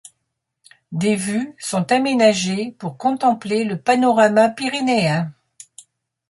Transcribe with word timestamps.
Des 0.91 1.15
vues 1.15 1.53
sont 1.59 1.91
aménagées 1.91 2.71
pour 2.79 2.97
contempler 2.97 3.65
le 3.65 3.79
panorama 3.79 4.49
pyrénéen. 4.49 5.31